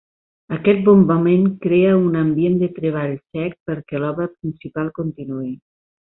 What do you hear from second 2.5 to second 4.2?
de treball sec perquè